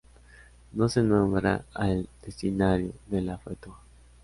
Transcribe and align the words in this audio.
No 0.73 0.89
se 0.89 1.03
nombra 1.03 1.63
al 1.75 2.09
destinatario 2.25 2.91
de 3.05 3.21
la 3.21 3.37
fetua. 3.37 3.79